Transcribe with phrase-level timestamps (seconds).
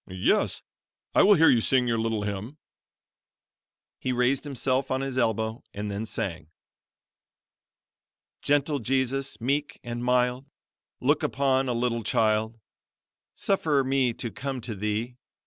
[0.09, 0.63] "Yes,
[1.13, 2.57] I will hear you sing your little hymn."
[3.99, 6.49] He raised himself on his elbow and then sang:
[8.41, 10.47] "Gentle Jesus, meek and mild,
[11.01, 12.59] Look upon a little child;
[13.35, 15.17] Suffer me to come to Thee.